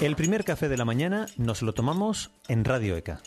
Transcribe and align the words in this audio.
El 0.00 0.14
primer 0.14 0.44
café 0.44 0.68
de 0.68 0.76
la 0.76 0.84
mañana 0.84 1.26
nos 1.38 1.60
lo 1.60 1.74
tomamos 1.74 2.30
en 2.46 2.64
Radio 2.64 2.96
ECA. 2.96 3.20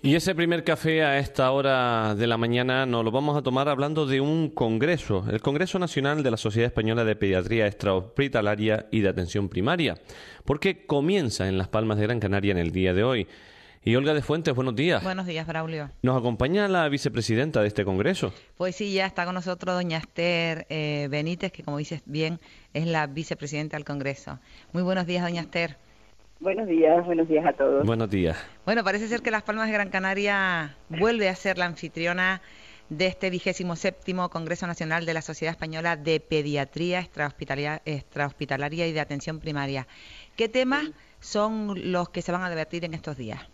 Y 0.00 0.14
ese 0.14 0.36
primer 0.36 0.62
café 0.62 1.02
a 1.02 1.18
esta 1.18 1.50
hora 1.50 2.14
de 2.14 2.28
la 2.28 2.36
mañana 2.36 2.86
nos 2.86 3.04
lo 3.04 3.10
vamos 3.10 3.36
a 3.36 3.42
tomar 3.42 3.68
hablando 3.68 4.06
de 4.06 4.20
un 4.20 4.50
congreso, 4.50 5.24
el 5.28 5.40
Congreso 5.40 5.80
Nacional 5.80 6.22
de 6.22 6.30
la 6.30 6.36
Sociedad 6.36 6.68
Española 6.68 7.04
de 7.04 7.16
Pediatría 7.16 7.66
Extrahospitalaria 7.66 8.86
y 8.92 9.00
de 9.00 9.08
Atención 9.08 9.48
Primaria, 9.48 9.96
porque 10.44 10.86
comienza 10.86 11.48
en 11.48 11.58
Las 11.58 11.66
Palmas 11.66 11.98
de 11.98 12.04
Gran 12.04 12.20
Canaria 12.20 12.52
en 12.52 12.58
el 12.58 12.70
día 12.70 12.94
de 12.94 13.02
hoy. 13.02 13.26
Y 13.86 13.96
Olga 13.96 14.14
de 14.14 14.22
Fuentes, 14.22 14.54
buenos 14.54 14.74
días. 14.74 15.04
Buenos 15.04 15.26
días, 15.26 15.46
Braulio. 15.46 15.90
¿Nos 16.00 16.16
acompaña 16.16 16.66
la 16.68 16.88
vicepresidenta 16.88 17.60
de 17.60 17.68
este 17.68 17.84
congreso? 17.84 18.32
Pues 18.56 18.76
sí, 18.76 18.94
ya 18.94 19.04
está 19.04 19.26
con 19.26 19.34
nosotros 19.34 19.74
doña 19.74 19.98
Esther 19.98 20.66
eh, 20.70 21.06
Benítez, 21.10 21.52
que 21.52 21.62
como 21.62 21.76
dices 21.76 22.02
bien, 22.06 22.40
es 22.72 22.86
la 22.86 23.06
vicepresidenta 23.06 23.76
del 23.76 23.84
congreso. 23.84 24.38
Muy 24.72 24.82
buenos 24.82 25.04
días, 25.04 25.22
doña 25.22 25.42
Esther. 25.42 25.76
Buenos 26.40 26.66
días, 26.66 27.04
buenos 27.04 27.28
días 27.28 27.44
a 27.44 27.52
todos. 27.52 27.84
Buenos 27.84 28.08
días. 28.08 28.42
Bueno, 28.64 28.82
parece 28.84 29.06
ser 29.06 29.20
que 29.20 29.30
Las 29.30 29.42
Palmas 29.42 29.66
de 29.66 29.74
Gran 29.74 29.90
Canaria 29.90 30.78
vuelve 30.88 31.28
a 31.28 31.34
ser 31.34 31.58
la 31.58 31.66
anfitriona 31.66 32.40
de 32.88 33.06
este 33.06 33.28
vigésimo 33.28 33.76
séptimo 33.76 34.30
Congreso 34.30 34.66
Nacional 34.66 35.04
de 35.04 35.12
la 35.12 35.20
Sociedad 35.20 35.52
Española 35.52 35.96
de 35.96 36.20
Pediatría 36.20 37.00
Extrahospitalaria, 37.00 38.86
y 38.86 38.92
de 38.92 39.00
Atención 39.00 39.40
Primaria. 39.40 39.86
¿Qué 40.36 40.48
temas 40.48 40.90
son 41.20 41.92
los 41.92 42.08
que 42.08 42.22
se 42.22 42.32
van 42.32 42.44
a 42.44 42.48
debatir 42.48 42.86
en 42.86 42.94
estos 42.94 43.18
días? 43.18 43.46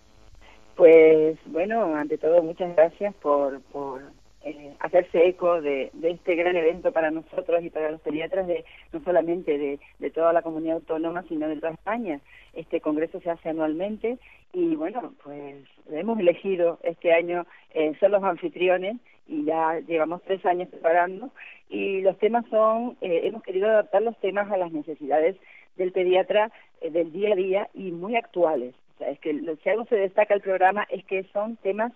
Pues 0.81 1.37
bueno, 1.45 1.95
ante 1.95 2.17
todo 2.17 2.43
muchas 2.43 2.75
gracias 2.75 3.15
por, 3.17 3.61
por 3.65 4.01
eh, 4.43 4.75
hacerse 4.81 5.29
eco 5.29 5.61
de, 5.61 5.91
este 6.03 6.37
gran 6.37 6.57
evento 6.57 6.91
para 6.91 7.11
nosotros 7.11 7.63
y 7.63 7.69
para 7.69 7.91
los 7.91 8.01
pediatras 8.01 8.47
de 8.47 8.65
no 8.91 9.05
solamente 9.05 9.59
de, 9.59 10.11
toda 10.11 10.33
la 10.33 10.41
comunidad 10.41 10.77
autónoma, 10.77 11.23
sino 11.29 11.49
de 11.49 11.57
toda 11.57 11.75
España. 11.75 12.21
Este 12.55 12.81
congreso 12.81 13.21
se 13.21 13.29
hace 13.29 13.51
anualmente 13.51 14.17
y 14.55 14.75
bueno, 14.75 15.13
pues 15.23 15.67
hemos 15.91 16.19
elegido 16.19 16.79
este 16.83 17.13
año 17.13 17.45
eh, 17.75 17.93
ser 18.01 18.11
los 18.11 18.25
anfitriones 18.25 18.97
y 19.29 19.45
ya 19.45 19.81
llevamos 19.81 20.23
tres 20.23 20.43
años 20.47 20.71
preparando 20.71 21.29
y 21.69 22.01
los 22.01 22.17
temas 22.17 22.47
son, 22.49 22.97
eh, 23.03 23.21
hemos 23.25 23.43
querido 23.43 23.69
adaptar 23.69 24.01
los 24.01 24.19
temas 24.21 24.51
a 24.51 24.57
las 24.57 24.73
necesidades 24.73 25.37
del 25.77 25.93
pediatra 25.93 26.51
del 26.81 27.13
día 27.13 27.35
a 27.35 27.37
día 27.37 27.69
y 27.75 27.93
muy 27.93 28.17
actuales 28.17 28.75
es 29.09 29.19
que 29.21 29.33
lo 29.33 29.57
que 29.57 29.71
algo 29.71 29.85
se 29.87 29.97
destaca 29.97 30.35
el 30.35 30.41
programa 30.41 30.87
es 30.91 31.05
que 31.05 31.25
son 31.33 31.57
temas 31.57 31.93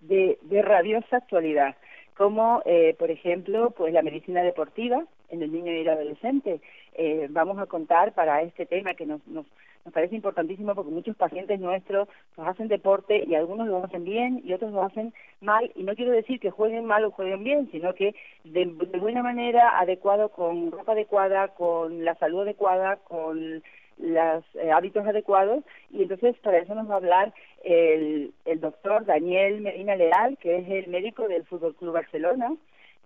de, 0.00 0.38
de 0.42 0.62
rabiosa 0.62 1.16
actualidad, 1.16 1.76
como 2.16 2.62
eh, 2.64 2.94
por 2.98 3.10
ejemplo 3.10 3.70
pues 3.70 3.92
la 3.92 4.02
medicina 4.02 4.42
deportiva 4.42 5.04
en 5.30 5.42
el 5.42 5.52
niño 5.52 5.72
y 5.72 5.80
el 5.80 5.88
adolescente. 5.88 6.60
Eh, 6.94 7.26
vamos 7.30 7.58
a 7.58 7.66
contar 7.66 8.12
para 8.12 8.42
este 8.42 8.66
tema 8.66 8.94
que 8.94 9.06
nos, 9.06 9.24
nos, 9.26 9.46
nos 9.84 9.94
parece 9.94 10.16
importantísimo 10.16 10.74
porque 10.74 10.90
muchos 10.90 11.16
pacientes 11.16 11.60
nuestros 11.60 12.08
pues, 12.34 12.48
hacen 12.48 12.68
deporte 12.68 13.24
y 13.26 13.34
algunos 13.34 13.68
lo 13.68 13.84
hacen 13.84 14.04
bien 14.04 14.40
y 14.44 14.52
otros 14.52 14.72
lo 14.72 14.82
hacen 14.82 15.12
mal 15.40 15.70
y 15.76 15.84
no 15.84 15.94
quiero 15.94 16.12
decir 16.12 16.40
que 16.40 16.50
jueguen 16.50 16.86
mal 16.86 17.04
o 17.04 17.10
jueguen 17.10 17.44
bien, 17.44 17.70
sino 17.70 17.94
que 17.94 18.14
de, 18.44 18.66
de 18.66 18.98
buena 18.98 19.22
manera, 19.22 19.78
adecuado, 19.78 20.30
con 20.30 20.72
ropa 20.72 20.92
adecuada, 20.92 21.48
con 21.48 22.04
la 22.04 22.14
salud 22.16 22.42
adecuada, 22.42 22.96
con 22.96 23.62
los 23.98 24.44
eh, 24.54 24.70
hábitos 24.70 25.06
adecuados 25.06 25.64
y 25.90 26.02
entonces 26.02 26.36
para 26.38 26.58
eso 26.58 26.74
nos 26.74 26.88
va 26.88 26.94
a 26.94 26.98
hablar 26.98 27.34
el, 27.64 28.32
el 28.44 28.60
doctor 28.60 29.04
Daniel 29.04 29.60
Medina 29.60 29.96
Leal, 29.96 30.38
que 30.38 30.58
es 30.58 30.68
el 30.68 30.88
médico 30.88 31.28
del 31.28 31.44
Fútbol 31.44 31.74
Club 31.74 31.94
Barcelona, 31.94 32.54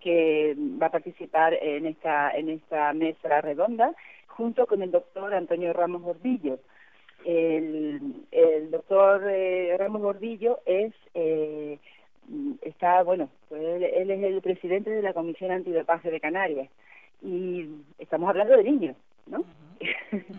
que 0.01 0.55
va 0.81 0.87
a 0.87 0.91
participar 0.91 1.53
en 1.53 1.85
esta, 1.85 2.31
en 2.31 2.49
esta 2.49 2.93
mesa 2.93 3.41
redonda, 3.41 3.93
junto 4.27 4.67
con 4.67 4.81
el 4.81 4.91
doctor 4.91 5.33
Antonio 5.33 5.73
Ramos 5.73 6.01
Gordillo. 6.01 6.59
El, 7.25 8.25
el 8.31 8.69
doctor 8.69 9.23
eh, 9.29 9.75
Ramos 9.77 10.01
Gordillo 10.01 10.59
es 10.65 10.93
eh, 11.13 11.79
está 12.61 13.03
bueno 13.03 13.29
pues 13.49 13.61
él, 13.61 13.83
él, 13.83 14.11
es 14.11 14.23
el 14.23 14.41
presidente 14.41 14.89
de 14.89 15.01
la 15.01 15.13
comisión 15.13 15.51
antidopaje 15.51 16.11
de 16.11 16.19
Canarias 16.19 16.69
y 17.21 17.69
estamos 17.97 18.29
hablando 18.29 18.57
de 18.57 18.63
niños 18.63 18.95
no 19.27 19.45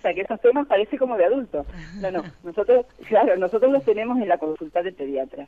o 0.00 0.02
sea 0.02 0.14
que 0.14 0.22
esos 0.22 0.40
temas 0.40 0.66
parece 0.66 0.96
como 0.96 1.18
de 1.18 1.26
adultos. 1.26 1.66
No, 2.00 2.10
no, 2.10 2.22
nosotros, 2.42 2.86
claro, 3.06 3.36
nosotros 3.36 3.70
los 3.70 3.84
tenemos 3.84 4.18
en 4.18 4.28
la 4.28 4.38
consulta 4.38 4.82
del 4.82 4.94
pediatra. 4.94 5.46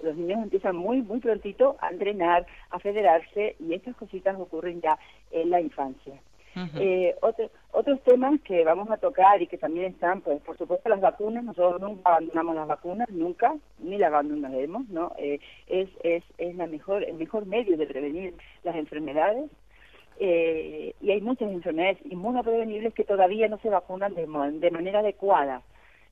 Los, 0.00 0.16
niños 0.16 0.44
empiezan 0.44 0.76
muy, 0.76 1.02
muy 1.02 1.18
prontito 1.18 1.76
a 1.80 1.90
entrenar, 1.90 2.46
a 2.70 2.78
federarse 2.78 3.56
y 3.58 3.74
estas 3.74 3.96
cositas 3.96 4.38
ocurren 4.38 4.80
ya 4.80 4.96
en 5.32 5.50
la 5.50 5.60
infancia. 5.60 6.14
eh, 6.78 7.16
otros 7.72 8.00
temas 8.04 8.40
que 8.42 8.62
vamos 8.62 8.90
a 8.90 8.96
tocar 8.96 9.42
y 9.42 9.48
que 9.48 9.58
también 9.58 9.86
están, 9.86 10.20
pues 10.20 10.40
por 10.42 10.56
supuesto 10.56 10.88
las 10.88 11.00
vacunas, 11.00 11.42
nosotros 11.42 11.80
nunca 11.80 12.10
abandonamos 12.10 12.54
las 12.54 12.68
vacunas, 12.68 13.10
nunca, 13.10 13.56
ni 13.80 13.98
las 13.98 14.12
abandonaremos, 14.12 14.88
¿no? 14.88 15.12
Eh, 15.18 15.40
es, 15.66 15.88
es, 16.04 16.22
es 16.38 16.54
la 16.54 16.68
mejor, 16.68 17.02
el 17.02 17.14
mejor 17.14 17.44
medio 17.46 17.76
de 17.76 17.86
prevenir 17.86 18.34
las 18.62 18.76
enfermedades 18.76 19.50
eh, 20.20 20.77
y 21.08 21.12
hay 21.12 21.20
muchas 21.22 21.50
enfermedades 21.50 21.96
inmunoprevenibles 22.04 22.92
que 22.92 23.02
todavía 23.02 23.48
no 23.48 23.58
se 23.60 23.70
vacunan 23.70 24.14
de, 24.14 24.26
manera 24.70 24.98
adecuada 24.98 25.62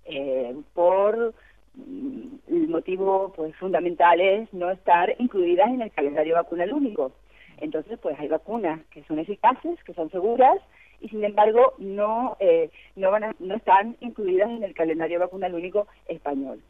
eh, 0.06 0.56
por 0.72 1.34
mm, 1.74 2.26
el 2.48 2.68
motivo 2.68 3.30
pues 3.36 3.54
fundamental 3.56 4.18
es 4.22 4.50
no 4.54 4.70
estar 4.70 5.14
incluidas 5.18 5.68
en 5.68 5.82
el 5.82 5.92
calendario 5.92 6.36
vacunal 6.36 6.72
único 6.72 7.12
entonces 7.58 7.98
pues 7.98 8.18
hay 8.18 8.28
vacunas 8.28 8.80
que 8.86 9.04
son 9.04 9.18
eficaces 9.18 9.82
que 9.84 9.92
son 9.92 10.10
seguras 10.10 10.56
y 11.02 11.10
sin 11.10 11.22
embargo 11.22 11.74
no 11.76 12.38
eh, 12.40 12.70
no 12.94 13.10
van 13.10 13.36
no 13.38 13.54
están 13.54 13.98
incluidas 14.00 14.48
en 14.48 14.62
el 14.62 14.72
calendario 14.72 15.20
vacunal 15.20 15.54
único 15.54 15.88
español. 16.08 16.62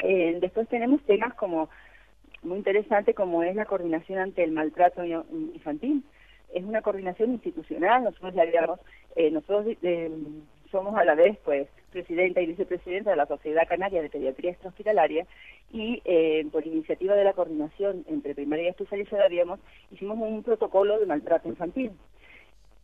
Eh, 0.00 0.38
después 0.40 0.68
tenemos 0.68 1.00
temas 1.02 1.32
como 1.34 1.68
muy 2.42 2.58
interesante 2.58 3.14
como 3.14 3.44
es 3.44 3.54
la 3.54 3.66
coordinación 3.66 4.18
ante 4.18 4.42
el 4.42 4.50
maltrato 4.50 5.04
infantil 5.04 6.02
es 6.56 6.64
una 6.64 6.82
coordinación 6.82 7.32
institucional, 7.32 8.04
nosotros 8.04 8.34
ya 8.34 8.46
digamos, 8.46 8.80
eh, 9.14 9.30
nosotros 9.30 9.76
eh, 9.82 10.10
somos 10.70 10.96
a 10.96 11.04
la 11.04 11.14
vez 11.14 11.38
pues 11.44 11.68
presidenta 11.92 12.40
y 12.40 12.46
vicepresidenta 12.46 13.10
de 13.10 13.16
la 13.16 13.26
Sociedad 13.26 13.68
Canaria 13.68 14.02
de 14.02 14.10
Pediatría 14.10 14.50
Extrahospitalaria 14.52 15.26
y 15.72 16.02
eh, 16.04 16.46
por 16.50 16.66
iniciativa 16.66 17.14
de 17.14 17.24
la 17.24 17.32
coordinación 17.32 18.04
entre 18.08 18.34
primaria 18.34 18.64
y 18.64 18.68
especializada 18.68 19.28
digamos, 19.28 19.60
hicimos 19.90 20.18
un 20.18 20.42
protocolo 20.42 20.98
de 20.98 21.06
maltrato 21.06 21.48
infantil. 21.48 21.92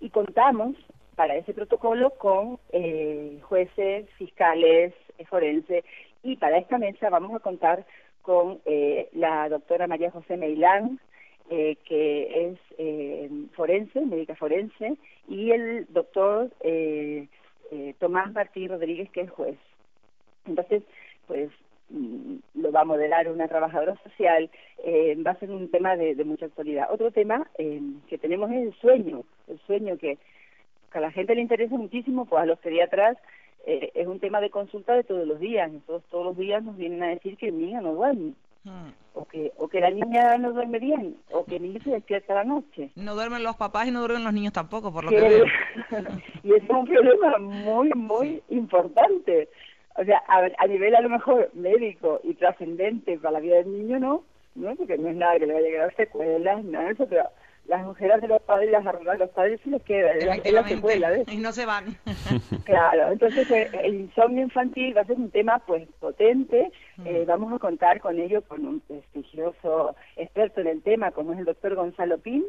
Y 0.01 0.11
contamos 0.11 0.77
para 1.15 1.37
ese 1.37 1.55
protocolo 1.55 2.11
con 2.11 2.59
eh, 2.73 3.39
jueces, 3.43 4.09
fiscales, 4.19 4.95
forenses 5.29 5.85
y 6.23 6.37
para 6.37 6.59
esta 6.59 6.79
mesa 6.79 7.11
vamos 7.11 7.35
a 7.35 7.41
contar 7.41 7.87
con 8.23 8.61
eh, 8.65 9.09
la 9.13 9.49
doctora 9.49 9.87
María 9.87 10.11
José 10.11 10.37
Meilán, 10.37 11.01
eh, 11.51 11.77
que 11.85 12.49
es 12.49 12.59
eh, 12.79 13.31
forense, 13.55 14.01
médica 14.01 14.35
forense, 14.37 14.97
y 15.29 15.51
el 15.51 15.87
doctor 15.91 16.51
eh, 16.61 17.29
eh, 17.71 17.95
Tomás 17.99 18.33
Martín 18.33 18.69
Rodríguez, 18.69 19.11
que 19.11 19.23
es 19.23 19.31
juez. 19.31 19.57
Entonces, 20.47 20.83
pues 21.27 21.51
mm, 21.91 22.37
lo 22.55 22.73
va 22.73 22.83
a 22.83 22.85
modelar 22.85 23.29
una 23.31 23.49
trabajadora 23.49 23.97
social, 24.03 24.51
eh, 24.85 25.17
va 25.27 25.33
a 25.33 25.39
ser 25.39 25.51
un 25.51 25.71
tema 25.71 25.97
de, 25.97 26.15
de 26.15 26.25
mucha 26.25 26.47
actualidad. 26.47 26.89
Otro 26.91 27.11
tema 27.11 27.49
eh, 27.57 27.81
que 28.09 28.19
tenemos 28.19 28.51
es 28.51 28.63
el 28.63 28.75
sueño, 28.75 29.25
el 29.49 29.59
sueño 29.61 29.97
que, 29.97 30.19
a 30.93 31.01
la 31.01 31.11
gente 31.11 31.35
le 31.35 31.41
interesa 31.41 31.75
muchísimo, 31.77 32.27
pues 32.27 32.43
a 32.43 32.47
los 32.47 32.59
pediatras 32.59 33.17
es 33.65 34.07
un 34.09 34.19
tema 34.19 34.41
de 34.41 34.51
consulta 34.51 34.93
de 34.93 35.05
todos 35.05 35.27
los 35.27 35.39
días. 35.39 35.73
Nosotros 35.73 36.03
todos 36.11 36.27
los 36.27 36.37
días 36.37 36.63
nos 36.65 36.77
vienen 36.77 37.03
a 37.03 37.09
decir 37.09 37.37
que 37.39 37.47
el 37.47 37.59
niño 37.59 37.81
no 37.81 37.95
duerme. 37.95 38.33
O 39.15 39.25
que, 39.25 39.53
o 39.57 39.69
que 39.69 39.81
la 39.81 39.91
niña 39.91 40.39
no 40.39 40.53
duerme 40.53 40.79
bien, 40.79 41.17
o 41.33 41.45
que 41.45 41.57
el 41.57 41.63
niño 41.63 41.81
se 41.83 41.91
despierta 41.91 42.35
la 42.35 42.45
noche. 42.45 42.91
No 42.95 43.15
duermen 43.15 43.43
los 43.43 43.57
papás 43.57 43.89
y 43.89 43.91
no 43.91 44.01
duermen 44.01 44.25
los 44.25 44.33
niños 44.33 44.53
tampoco, 44.53 44.93
por 44.93 45.05
lo 45.05 45.11
que, 45.11 45.21
veo. 45.21 45.45
y 46.45 46.55
es 46.55 46.63
un 46.69 46.87
problema 46.87 47.39
muy, 47.39 47.91
muy 47.91 48.43
importante. 48.51 49.49
O 49.97 50.05
sea, 50.05 50.23
a, 50.29 50.49
a 50.59 50.67
nivel 50.67 50.95
a 50.95 51.01
lo 51.01 51.11
mejor 51.11 51.51
médico 51.55 52.21
y 52.23 52.35
trascendente 52.35 53.19
para 53.19 53.33
la 53.33 53.41
vida 53.41 53.57
del 53.57 53.73
niño, 53.73 53.99
no, 53.99 54.25
no, 54.55 54.77
porque 54.77 54.97
no 54.97 55.09
es 55.09 55.17
nada 55.17 55.39
que 55.39 55.47
le 55.47 55.55
vaya 55.55 55.67
a 55.67 55.71
llegar 55.71 55.91
a 55.91 55.97
secuelas, 55.97 56.65
nada 56.65 56.87
de 56.87 56.93
eso, 56.93 57.07
pero 57.07 57.25
las 57.67 57.85
mujeres 57.85 58.21
de 58.21 58.29
los 58.29 58.43
padres, 58.43 58.71
las 58.71 58.87
arrugas 58.87 59.19
de 59.19 59.25
los 59.25 59.35
padres 59.35 59.61
se 59.63 59.71
les 59.71 59.83
queda, 59.83 60.13
es 60.13 60.53
la, 60.53 60.67
secuela. 60.67 61.11
¿ves? 61.11 61.27
Y 61.33 61.39
no 61.39 61.53
se 61.53 61.65
van. 61.65 61.97
claro, 62.65 63.13
entonces 63.13 63.47
pues, 63.49 63.73
el 63.75 63.95
insomnio 63.95 64.43
infantil 64.43 64.97
va 64.97 65.03
a 65.03 65.07
ser 65.07 65.17
un 65.17 65.31
tema 65.31 65.61
pues 65.61 65.89
potente, 66.01 66.71
eh, 67.05 67.25
vamos 67.27 67.53
a 67.53 67.59
contar 67.59 68.01
con 68.01 68.19
ello 68.19 68.43
con 68.43 68.67
un 68.67 68.81
prestigioso 68.81 69.95
experto 70.17 70.61
en 70.61 70.67
el 70.69 70.83
tema 70.83 71.13
como 71.13 71.33
es 71.33 71.39
el 71.39 71.45
doctor 71.45 71.75
Gonzalo 71.75 72.19
Pin 72.19 72.45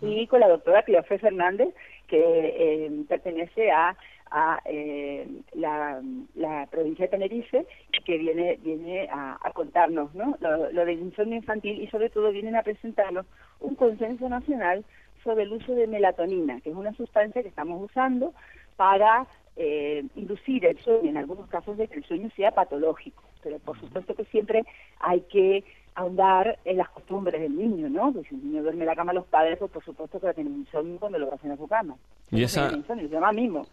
y 0.00 0.26
con 0.26 0.40
la 0.40 0.48
doctora 0.48 0.82
Cleofé 0.82 1.18
Fernández 1.18 1.68
que 2.08 2.18
eh, 2.18 2.90
pertenece 3.08 3.70
a 3.70 3.96
a 4.30 4.60
eh, 4.64 5.26
la, 5.54 6.02
la, 6.34 6.66
provincia 6.66 7.04
de 7.04 7.10
Tenerife 7.10 7.66
que 8.04 8.18
viene 8.18 8.58
viene 8.62 9.08
a, 9.10 9.38
contarnos 9.54 10.14
¿no? 10.14 10.36
lo, 10.40 10.70
lo, 10.72 10.84
del 10.84 11.00
insomnio 11.00 11.36
infantil 11.36 11.80
y 11.80 11.86
sobre 11.88 12.10
todo 12.10 12.30
vienen 12.30 12.56
a 12.56 12.62
presentarnos 12.62 13.26
un 13.60 13.74
consenso 13.74 14.28
nacional 14.28 14.84
sobre 15.24 15.44
el 15.44 15.52
uso 15.52 15.74
de 15.74 15.86
melatonina, 15.86 16.60
que 16.60 16.70
es 16.70 16.76
una 16.76 16.92
sustancia 16.94 17.42
que 17.42 17.48
estamos 17.48 17.82
usando 17.82 18.32
para 18.76 19.26
eh, 19.56 20.04
inducir 20.14 20.64
el 20.64 20.78
sueño, 20.78 21.10
en 21.10 21.16
algunos 21.16 21.48
casos 21.48 21.76
de 21.76 21.88
que 21.88 21.98
el 21.98 22.04
sueño 22.04 22.30
sea 22.36 22.52
patológico, 22.52 23.24
pero 23.42 23.58
por 23.58 23.78
supuesto 23.80 24.14
que 24.14 24.24
siempre 24.26 24.64
hay 25.00 25.22
que 25.22 25.64
ahondar 25.96 26.58
en 26.64 26.76
las 26.76 26.90
costumbres 26.90 27.40
del 27.40 27.56
niño, 27.56 27.88
¿no? 27.88 28.12
Pues 28.12 28.28
si 28.28 28.34
un 28.34 28.44
niño 28.44 28.62
duerme 28.62 28.82
en 28.82 28.86
la 28.88 28.94
cama 28.94 29.14
los 29.14 29.26
padres, 29.26 29.58
pues 29.58 29.70
por 29.70 29.82
supuesto 29.82 30.20
que 30.20 30.26
va 30.26 30.30
a 30.30 30.34
tener 30.34 30.52
insomnio 30.52 31.00
cuando 31.00 31.18
lo 31.18 31.32
hacen 31.32 31.50
a 31.50 31.56
su 31.56 31.66
cama. 31.66 31.96
Y 32.30 32.42
esa... 32.42 32.70
Insomnio, 32.70 33.08
se 33.08 33.14
llama 33.14 33.32
mismo. 33.32 33.66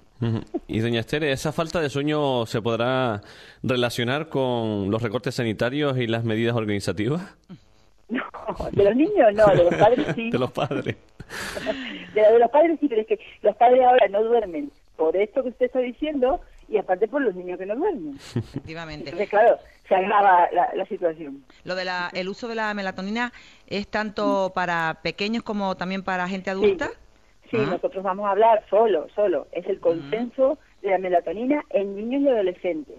Y 0.67 0.79
doña 0.79 1.01
Esther, 1.01 1.25
¿esa 1.25 1.51
falta 1.51 1.81
de 1.81 1.89
sueño 1.89 2.45
se 2.45 2.61
podrá 2.61 3.21
relacionar 3.61 4.29
con 4.29 4.89
los 4.89 5.01
recortes 5.01 5.35
sanitarios 5.35 5.97
y 5.97 6.07
las 6.07 6.23
medidas 6.23 6.55
organizativas? 6.55 7.35
No, 8.09 8.21
de 8.71 8.83
los 8.83 8.95
niños 8.95 9.33
no, 9.33 9.47
de 9.47 9.63
los 9.63 9.75
padres 9.75 10.05
sí. 10.13 10.29
de 10.31 10.37
los 10.37 10.51
padres. 10.51 10.97
de, 12.13 12.21
de 12.21 12.37
los 12.37 12.51
padres 12.51 12.77
sí, 12.79 12.87
pero 12.87 13.01
es 13.01 13.07
que 13.07 13.17
los 13.41 13.55
padres 13.55 13.81
ahora 13.81 14.07
no 14.09 14.21
duermen 14.23 14.69
por 14.97 15.15
esto 15.15 15.41
que 15.41 15.49
usted 15.49 15.65
está 15.67 15.79
diciendo 15.79 16.41
y 16.67 16.77
aparte 16.77 17.07
por 17.07 17.21
los 17.21 17.35
niños 17.35 17.57
que 17.59 17.65
no 17.65 17.75
duermen. 17.75 18.15
Efectivamente. 18.35 19.09
Entonces, 19.09 19.29
claro, 19.29 19.57
se 19.87 19.95
agrava 19.95 20.49
la, 20.51 20.85
situación. 20.85 21.43
Lo 21.63 21.75
de 21.75 21.85
la, 21.85 22.09
el 22.13 22.29
uso 22.29 22.47
de 22.47 22.55
la 22.55 22.73
melatonina 22.73 23.31
es 23.67 23.87
tanto 23.87 24.51
para 24.53 24.99
pequeños 25.01 25.43
como 25.43 25.75
también 25.75 26.03
para 26.03 26.27
gente 26.27 26.49
adulta. 26.49 26.89
Sí, 27.49 27.57
ah. 27.59 27.69
nosotros 27.71 28.03
vamos 28.03 28.25
a 28.25 28.31
hablar 28.31 28.63
solo, 28.69 29.07
solo. 29.15 29.47
Es 29.51 29.65
el 29.67 29.79
consenso 29.79 30.57
de 30.81 30.89
la 30.89 30.97
melatonina 30.97 31.63
en 31.69 31.95
niños 31.95 32.21
y 32.23 32.27
adolescentes. 32.29 32.95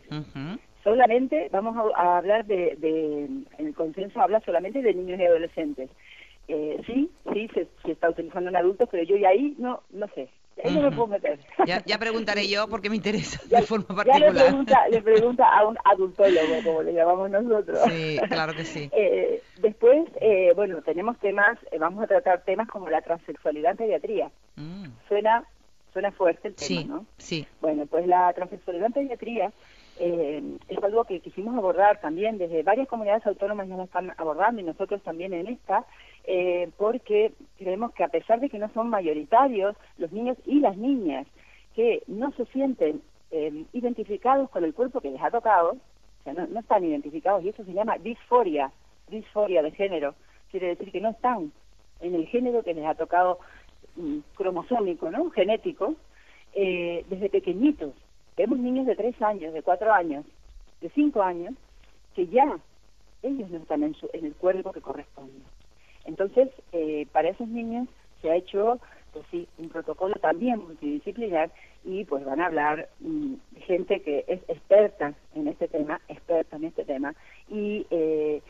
Solamente 0.82 1.48
vamos 1.50 1.92
a, 1.96 2.18
hablar 2.18 2.44
de, 2.44 2.76
de, 2.78 3.28
el 3.58 3.74
consenso 3.74 4.20
habla 4.20 4.40
solamente 4.40 4.82
de 4.82 4.94
niños 4.94 5.18
y 5.18 5.24
adolescentes. 5.24 5.90
Eh, 6.46 6.82
sí, 6.86 7.10
sí, 7.32 7.48
se, 7.54 7.66
se, 7.84 7.92
está 7.92 8.10
utilizando 8.10 8.50
en 8.50 8.56
adultos, 8.56 8.88
pero 8.90 9.02
yo 9.02 9.16
y 9.16 9.24
ahí 9.24 9.54
no, 9.58 9.82
no 9.90 10.06
sé. 10.08 10.28
Ahí 10.64 10.74
no 10.74 10.82
me 10.82 10.90
puedo 10.90 11.08
meter. 11.08 11.38
Ya, 11.66 11.82
ya, 11.84 11.98
preguntaré 11.98 12.48
yo 12.48 12.66
porque 12.68 12.88
me 12.88 12.96
interesa 12.96 13.40
de 13.44 13.62
forma 13.62 13.94
particular. 13.94 14.20
Ya 14.20 14.32
le 14.32 14.40
pregunta, 14.40 14.88
le 14.88 15.02
pregunta 15.02 15.46
a 15.46 15.66
un 15.66 15.76
adultólogo, 15.84 16.62
como 16.64 16.82
le 16.82 16.92
llamamos 16.94 17.30
nosotros. 17.30 17.78
Sí, 17.86 18.18
claro 18.28 18.54
que 18.54 18.64
sí. 18.64 18.90
Eh, 19.04 19.42
después, 19.58 20.08
eh, 20.20 20.52
bueno, 20.54 20.80
tenemos 20.82 21.18
temas, 21.18 21.58
eh, 21.70 21.78
vamos 21.78 22.02
a 22.04 22.06
tratar 22.06 22.42
temas 22.44 22.68
como 22.68 22.88
la 22.88 23.02
transexualidad 23.02 23.72
en 23.72 23.76
pediatría. 23.76 24.30
Mm. 24.56 24.86
Suena 25.08 25.44
suena 25.92 26.10
fuerte 26.10 26.48
el 26.48 26.54
tema, 26.54 26.66
sí, 26.66 26.84
¿no? 26.84 27.06
Sí. 27.18 27.46
Bueno, 27.60 27.86
pues 27.86 28.06
la 28.06 28.32
transexualidad 28.32 28.86
en 28.86 28.92
pediatría 28.92 29.52
eh, 29.98 30.42
es 30.68 30.82
algo 30.82 31.04
que 31.04 31.20
quisimos 31.20 31.56
abordar 31.56 32.00
también 32.00 32.36
desde 32.36 32.64
varias 32.64 32.88
comunidades 32.88 33.24
autónomas 33.26 33.68
ya 33.68 33.76
lo 33.76 33.84
están 33.84 34.12
abordando 34.16 34.60
y 34.60 34.64
nosotros 34.64 35.00
también 35.02 35.32
en 35.32 35.46
esta, 35.46 35.84
eh, 36.26 36.70
porque 36.76 37.32
creemos 37.58 37.92
que 37.92 38.04
a 38.04 38.08
pesar 38.08 38.40
de 38.40 38.48
que 38.48 38.58
no 38.58 38.72
son 38.72 38.88
mayoritarios, 38.90 39.76
los 39.98 40.12
niños 40.12 40.36
y 40.46 40.60
las 40.60 40.76
niñas 40.76 41.26
que 41.74 42.02
no 42.06 42.32
se 42.32 42.46
sienten 42.46 43.02
eh, 43.30 43.64
identificados 43.72 44.48
con 44.50 44.64
el 44.64 44.74
cuerpo 44.74 45.00
que 45.00 45.10
les 45.10 45.22
ha 45.22 45.30
tocado, 45.30 45.72
o 45.72 46.22
sea, 46.24 46.32
no, 46.32 46.60
están 46.60 46.84
identificados 46.84 47.44
y 47.44 47.48
eso 47.48 47.64
se 47.64 47.72
llama 47.72 47.98
disforia, 47.98 48.70
disforia 49.08 49.62
de 49.62 49.70
género, 49.72 50.14
quiere 50.50 50.68
decir 50.68 50.90
que 50.90 51.00
no 51.00 51.10
están 51.10 51.52
en 52.00 52.14
el 52.14 52.26
género 52.26 52.62
que 52.62 52.74
les 52.74 52.86
ha 52.86 52.94
tocado 52.94 53.38
mm, 53.96 54.18
cromosómico, 54.34 55.10
¿no? 55.10 55.30
Genético, 55.30 55.94
eh, 56.54 57.04
desde 57.08 57.28
pequeñitos 57.28 57.92
Vemos 58.36 58.58
niños 58.58 58.86
de 58.86 58.96
tres 58.96 59.20
años, 59.22 59.54
de 59.54 59.62
cuatro 59.62 59.92
años, 59.92 60.24
de 60.80 60.90
cinco 60.90 61.22
años, 61.22 61.54
que 62.14 62.26
ya 62.26 62.58
ellos 63.22 63.48
no 63.50 63.58
están 63.58 63.84
en, 63.84 63.96
en 64.12 64.24
el 64.26 64.34
cuerpo 64.34 64.72
que 64.72 64.80
corresponde. 64.80 65.40
Entonces, 66.04 66.48
eh, 66.72 67.06
para 67.12 67.28
esos 67.28 67.48
niños 67.48 67.88
se 68.20 68.30
ha 68.30 68.36
hecho, 68.36 68.78
pues 69.12 69.24
sí, 69.30 69.46
un 69.58 69.68
protocolo 69.68 70.14
también 70.16 70.60
multidisciplinar 70.60 71.50
y 71.84 72.04
pues 72.04 72.24
van 72.24 72.40
a 72.40 72.46
hablar 72.46 72.88
mm, 73.00 73.34
gente 73.66 74.00
que 74.00 74.24
es 74.26 74.40
experta 74.48 75.14
en 75.34 75.48
este 75.48 75.68
tema, 75.68 76.00
experta 76.08 76.56
en 76.56 76.64
este 76.64 76.84
tema, 76.84 77.14
y 77.48 77.86
eh, 77.90 78.42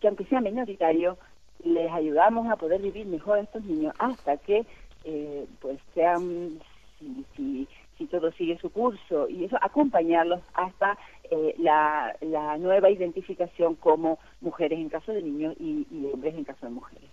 que 0.00 0.08
aunque 0.08 0.24
sea 0.24 0.40
minoritario, 0.40 1.18
les 1.64 1.90
ayudamos 1.92 2.50
a 2.50 2.56
poder 2.56 2.80
vivir 2.80 3.06
mejor 3.06 3.38
a 3.38 3.42
estos 3.42 3.62
niños 3.64 3.94
hasta 3.98 4.38
que 4.38 4.64
eh, 5.04 5.46
pues 5.60 5.78
sean, 5.94 6.58
si, 6.98 7.24
si 7.36 7.68
si 8.00 8.06
todo 8.06 8.32
sigue 8.32 8.56
su 8.58 8.70
curso 8.70 9.28
y 9.28 9.44
eso, 9.44 9.58
acompañarlos 9.60 10.40
hasta 10.54 10.96
eh, 11.30 11.54
la, 11.58 12.14
la, 12.20 12.58
nueva 12.58 12.90
identificación 12.90 13.74
como 13.76 14.18
mujeres 14.40 14.78
en 14.78 14.88
caso 14.88 15.12
de 15.12 15.22
niños 15.22 15.54
y, 15.58 15.86
hombres 16.12 16.34
en 16.34 16.44
caso 16.44 16.66
de 16.66 16.72
mujeres. 16.72 17.08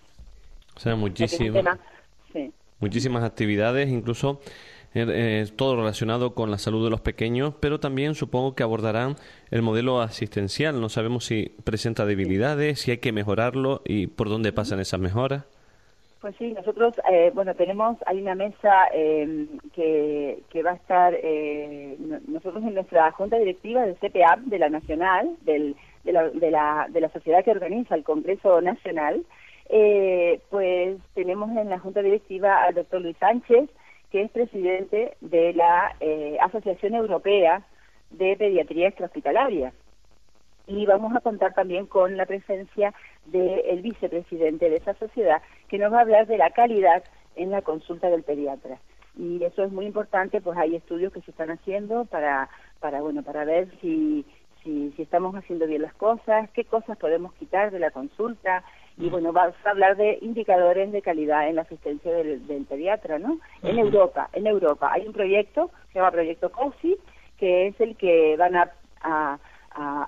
O 0.76 0.80
sea, 0.80 0.96
muchísimas, 0.96 1.78
muchísimas 2.80 3.24
actividades, 3.24 3.88
incluso 3.88 4.40
eh, 4.94 5.06
eh, 5.08 5.46
todo 5.54 5.76
relacionado 5.76 6.34
con 6.34 6.50
la 6.50 6.58
salud 6.58 6.82
de 6.82 6.90
los 6.90 7.00
pequeños, 7.00 7.54
pero 7.60 7.78
también 7.78 8.14
supongo 8.14 8.54
que 8.54 8.62
abordarán 8.62 9.16
el 9.50 9.62
modelo 9.62 10.00
asistencial. 10.00 10.80
No 10.80 10.88
sabemos 10.88 11.26
si 11.26 11.54
presenta 11.64 12.06
debilidades, 12.06 12.80
si 12.80 12.90
hay 12.90 12.98
que 12.98 13.12
mejorarlo 13.12 13.82
y 13.84 14.06
por 14.06 14.28
dónde 14.28 14.52
pasan 14.52 14.80
esas 14.80 15.00
mejoras. 15.00 15.44
Pues 16.20 16.34
sí, 16.36 16.52
nosotros, 16.52 16.94
eh, 17.12 17.30
bueno, 17.32 17.54
tenemos, 17.54 17.96
hay 18.04 18.20
una 18.20 18.34
mesa 18.34 18.88
eh, 18.92 19.46
que, 19.72 20.42
que 20.50 20.62
va 20.64 20.72
a 20.72 20.74
estar, 20.74 21.14
eh, 21.14 21.96
nosotros 22.26 22.64
en 22.64 22.74
nuestra 22.74 23.12
junta 23.12 23.38
directiva 23.38 23.82
del 23.82 23.94
CPA, 23.96 24.36
de 24.44 24.58
la 24.58 24.68
Nacional, 24.68 25.36
del, 25.42 25.76
de, 26.02 26.12
la, 26.12 26.28
de, 26.28 26.50
la, 26.50 26.86
de 26.90 27.00
la 27.00 27.08
sociedad 27.10 27.44
que 27.44 27.52
organiza 27.52 27.94
el 27.94 28.02
Congreso 28.02 28.60
Nacional, 28.60 29.24
eh, 29.68 30.40
pues 30.50 30.98
tenemos 31.14 31.56
en 31.56 31.70
la 31.70 31.78
junta 31.78 32.02
directiva 32.02 32.64
al 32.64 32.74
doctor 32.74 33.00
Luis 33.00 33.16
Sánchez, 33.18 33.70
que 34.10 34.22
es 34.22 34.30
presidente 34.32 35.16
de 35.20 35.52
la 35.52 35.94
eh, 36.00 36.36
Asociación 36.40 36.94
Europea 36.94 37.62
de 38.10 38.34
Pediatría 38.36 38.88
Extrahospitalaria 38.88 39.72
y 40.68 40.84
vamos 40.84 41.16
a 41.16 41.20
contar 41.20 41.54
también 41.54 41.86
con 41.86 42.16
la 42.16 42.26
presencia 42.26 42.92
del 43.26 43.80
vicepresidente 43.80 44.68
de 44.68 44.76
esa 44.76 44.94
sociedad 44.94 45.42
que 45.68 45.78
nos 45.78 45.92
va 45.92 45.98
a 45.98 46.02
hablar 46.02 46.26
de 46.26 46.36
la 46.36 46.50
calidad 46.50 47.02
en 47.36 47.50
la 47.50 47.62
consulta 47.62 48.10
del 48.10 48.22
pediatra. 48.22 48.78
Y 49.16 49.42
eso 49.42 49.64
es 49.64 49.72
muy 49.72 49.86
importante 49.86 50.40
pues 50.40 50.56
hay 50.58 50.76
estudios 50.76 51.12
que 51.12 51.22
se 51.22 51.30
están 51.30 51.50
haciendo 51.50 52.04
para 52.04 52.48
para 52.80 53.00
bueno 53.00 53.22
para 53.22 53.44
ver 53.44 53.68
si 53.80 54.24
si, 54.62 54.92
si 54.92 55.02
estamos 55.02 55.34
haciendo 55.34 55.66
bien 55.66 55.82
las 55.82 55.94
cosas 55.94 56.50
qué 56.50 56.64
cosas 56.64 56.98
podemos 56.98 57.32
quitar 57.34 57.70
de 57.70 57.78
la 57.78 57.90
consulta. 57.90 58.62
Y 58.98 59.06
mm. 59.06 59.10
bueno 59.10 59.32
vamos 59.32 59.56
a 59.64 59.70
hablar 59.70 59.96
de 59.96 60.18
indicadores 60.20 60.92
de 60.92 61.02
calidad 61.02 61.48
en 61.48 61.56
la 61.56 61.62
asistencia 61.62 62.12
del, 62.12 62.66
pediatra 62.68 63.18
no 63.18 63.40
en 63.62 63.78
Europa 63.78 64.28
en 64.34 64.46
Europa. 64.46 64.90
Hay 64.92 65.06
un 65.06 65.14
proyecto 65.14 65.68
que 65.68 65.94
se 65.94 65.98
llama 65.98 66.10
proyecto 66.10 66.52
COSI 66.52 66.98
que 67.38 67.68
es 67.68 67.80
el 67.80 67.96
que 67.96 68.36
van 68.36 68.54
a 68.54 68.70
a, 69.02 69.38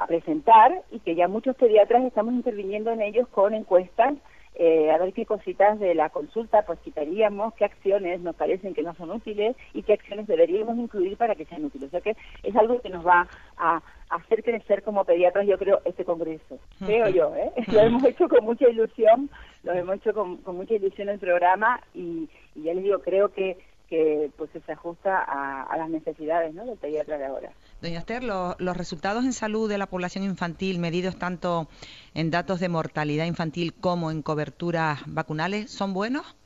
presentar 0.06 0.82
y 0.90 1.00
que 1.00 1.14
ya 1.14 1.28
muchos 1.28 1.56
pediatras 1.56 2.04
estamos 2.04 2.34
interviniendo 2.34 2.90
en 2.90 3.02
ellos 3.02 3.28
con 3.28 3.54
encuestas 3.54 4.14
eh, 4.56 4.90
a 4.90 4.98
ver 4.98 5.14
qué 5.14 5.24
cositas 5.24 5.78
de 5.78 5.94
la 5.94 6.10
consulta 6.10 6.62
pues 6.66 6.78
quitaríamos, 6.80 7.54
qué 7.54 7.64
acciones 7.64 8.20
nos 8.20 8.36
parecen 8.36 8.74
que 8.74 8.82
no 8.82 8.94
son 8.94 9.10
útiles 9.10 9.56
y 9.72 9.82
qué 9.82 9.94
acciones 9.94 10.26
deberíamos 10.26 10.76
incluir 10.76 11.16
para 11.16 11.34
que 11.34 11.46
sean 11.46 11.64
útiles. 11.64 11.88
O 11.88 11.90
sea 11.90 12.00
que 12.00 12.16
es 12.42 12.54
algo 12.56 12.80
que 12.80 12.90
nos 12.90 13.06
va 13.06 13.26
a, 13.56 13.80
hacer 14.10 14.42
crecer 14.42 14.82
como 14.82 15.04
pediatras, 15.04 15.46
yo 15.46 15.56
creo, 15.56 15.80
este 15.84 16.04
congreso. 16.04 16.58
Creo 16.84 17.08
yo, 17.08 17.34
¿eh? 17.36 17.52
Lo 17.72 17.80
hemos 17.80 18.04
hecho 18.04 18.28
con 18.28 18.44
mucha 18.44 18.68
ilusión, 18.68 19.30
lo 19.62 19.72
hemos 19.72 19.96
hecho 19.96 20.12
con, 20.12 20.40
mucha 20.44 20.74
ilusión 20.74 21.08
el 21.08 21.20
programa 21.20 21.80
y, 21.94 22.28
ya 22.56 22.74
les 22.74 22.82
digo, 22.82 22.98
creo 22.98 23.28
que, 23.28 23.56
que 23.88 24.30
pues 24.36 24.50
se 24.50 24.72
ajusta 24.72 25.22
a, 25.22 25.62
a 25.62 25.76
las 25.78 25.88
necesidades 25.88 26.52
¿no? 26.54 26.66
del 26.66 26.76
pediatra 26.76 27.18
de 27.18 27.26
ahora. 27.26 27.52
Doña 27.80 28.00
Esther, 28.00 28.22
los 28.22 28.76
resultados 28.76 29.24
en 29.24 29.32
salud 29.32 29.68
de 29.68 29.78
la 29.78 29.86
población 29.86 30.22
infantil, 30.22 30.78
medidos 30.78 31.18
tanto 31.18 31.66
en 32.14 32.30
datos 32.30 32.60
de 32.60 32.68
mortalidad 32.68 33.24
infantil 33.24 33.72
como 33.72 34.10
en 34.10 34.20
coberturas 34.20 35.00
vacunales, 35.06 35.70
¿son 35.70 35.94
buenos? 35.94 36.36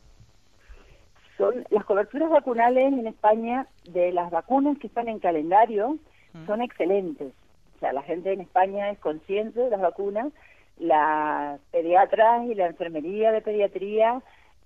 Son 1.37 1.65
las 1.71 1.85
coberturas 1.85 2.31
vacunales 2.31 2.93
en 2.93 3.09
España 3.09 3.67
de 3.85 4.13
las 4.13 4.31
vacunas 4.31 4.79
que 4.79 4.87
están 4.87 5.09
en 5.09 5.19
calendario 5.19 5.99
mm. 6.35 6.47
son 6.47 6.63
excelentes. 6.63 7.33
O 7.77 7.79
sea, 7.81 7.93
la 7.93 8.03
gente 8.03 8.33
en 8.33 8.41
España 8.41 8.91
es 8.91 9.01
consciente 9.01 9.59
de 9.59 9.71
las 9.71 9.81
vacunas, 9.81 10.33
las 10.79 11.59
pediatras 11.73 12.47
y 12.47 12.55
la 12.55 12.69
enfermería 12.69 13.33
de 13.33 13.41
pediatría 13.41 14.23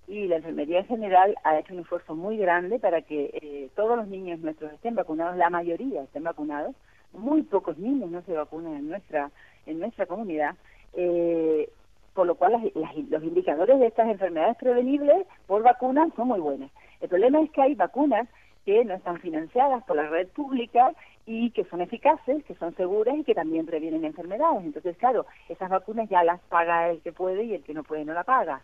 y 0.08 0.26
la 0.26 0.36
enfermería 0.36 0.80
en 0.80 0.86
general 0.86 1.36
ha 1.44 1.58
hecho 1.58 1.74
un 1.74 1.80
esfuerzo 1.80 2.16
muy 2.16 2.38
grande 2.38 2.78
para 2.78 3.02
que 3.02 3.30
eh, 3.34 3.68
todos 3.76 3.96
los 3.96 4.08
niños 4.08 4.40
nuestros 4.40 4.72
estén 4.72 4.94
vacunados, 4.94 5.36
la 5.36 5.50
mayoría 5.50 6.02
estén 6.02 6.24
vacunados, 6.24 6.74
muy 7.12 7.42
pocos 7.42 7.78
niños 7.78 8.10
no 8.10 8.22
se 8.22 8.32
vacunan 8.32 8.74
en 8.74 8.88
nuestra 8.88 9.30
en 9.66 9.78
nuestra 9.78 10.06
comunidad, 10.06 10.54
eh, 10.94 11.68
por 12.14 12.26
lo 12.26 12.36
cual 12.36 12.72
los 12.74 13.22
indicadores 13.22 13.78
de 13.78 13.86
estas 13.86 14.08
enfermedades 14.08 14.56
prevenibles 14.56 15.26
por 15.46 15.62
vacunas 15.62 16.10
son 16.16 16.28
muy 16.28 16.40
buenos. 16.40 16.70
El 17.02 17.10
problema 17.10 17.42
es 17.42 17.50
que 17.50 17.62
hay 17.62 17.74
vacunas 17.74 18.26
que 18.64 18.84
no 18.84 18.94
están 18.94 19.20
financiadas 19.20 19.84
por 19.84 19.96
la 19.96 20.08
red 20.08 20.28
pública 20.28 20.92
y 21.26 21.50
que 21.50 21.64
son 21.64 21.82
eficaces, 21.82 22.42
que 22.44 22.54
son 22.54 22.74
seguras 22.76 23.16
y 23.18 23.24
que 23.24 23.34
también 23.34 23.66
previenen 23.66 24.04
enfermedades. 24.04 24.64
Entonces, 24.64 24.96
claro, 24.96 25.26
esas 25.48 25.68
vacunas 25.68 26.08
ya 26.08 26.24
las 26.24 26.40
paga 26.48 26.88
el 26.90 27.00
que 27.02 27.12
puede 27.12 27.44
y 27.44 27.54
el 27.54 27.62
que 27.62 27.74
no 27.74 27.82
puede 27.82 28.06
no 28.06 28.14
la 28.14 28.24
paga. 28.24 28.62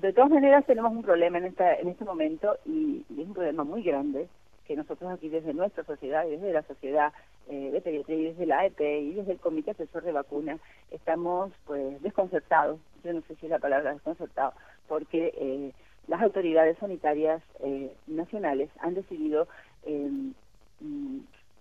De 0.00 0.12
todas 0.14 0.30
maneras 0.30 0.64
tenemos 0.64 0.92
un 0.92 1.02
problema 1.02 1.38
en, 1.38 1.46
esta, 1.46 1.74
en 1.74 1.88
este 1.88 2.04
momento 2.04 2.56
y, 2.64 3.04
es 3.10 3.26
un 3.26 3.34
problema 3.34 3.64
muy 3.64 3.82
grande 3.82 4.28
que 4.66 4.76
nosotros 4.76 5.12
aquí 5.12 5.28
desde 5.28 5.52
nuestra 5.52 5.84
sociedad 5.84 6.26
y 6.26 6.30
desde 6.30 6.52
la 6.52 6.62
sociedad 6.62 7.12
eh, 7.48 7.70
de 7.70 7.80
pediatría 7.80 8.16
y 8.16 8.24
desde 8.24 8.46
la 8.46 8.60
AEP 8.60 8.80
y 8.80 9.12
desde 9.14 9.32
el 9.32 9.38
Comité 9.38 9.72
Asesor 9.72 10.04
de 10.04 10.12
Vacunas 10.12 10.60
estamos 10.90 11.52
pues 11.66 12.00
desconcertados, 12.02 12.78
yo 13.04 13.12
no 13.12 13.20
sé 13.22 13.34
si 13.36 13.46
es 13.46 13.50
la 13.50 13.58
palabra 13.58 13.92
desconcertado, 13.92 14.54
porque 14.88 15.34
eh, 15.36 15.72
las 16.06 16.22
autoridades 16.22 16.78
sanitarias 16.78 17.42
eh, 17.62 17.92
nacionales 18.06 18.70
han 18.80 18.94
decidido, 18.94 19.48
em, 19.84 20.32
mm, 20.80 21.18